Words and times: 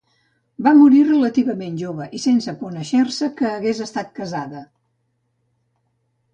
Va 0.67 0.71
morir 0.77 1.01
relativament 1.09 1.75
jove 1.83 2.07
i 2.19 2.23
sense 2.25 2.55
conèixer-se 2.63 3.31
que 3.43 3.53
hagués 3.53 3.85
estat 3.89 4.13
casada. 4.23 4.67